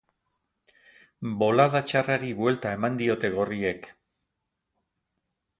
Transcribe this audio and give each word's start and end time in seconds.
Bolada 1.43 1.83
txarrari 1.91 2.33
buelta 2.41 2.73
eman 2.79 2.99
diote 3.03 3.33
gorriek. 3.39 3.93